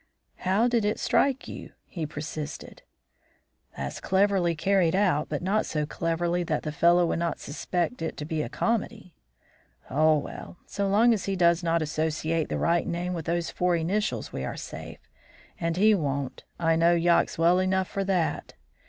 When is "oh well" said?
9.91-10.57